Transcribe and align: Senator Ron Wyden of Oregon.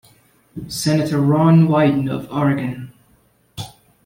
Senator 0.67 1.21
Ron 1.21 1.67
Wyden 1.67 2.09
of 2.09 2.27
Oregon. 2.31 2.91